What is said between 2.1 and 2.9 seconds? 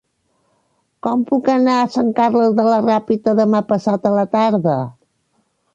Carles de la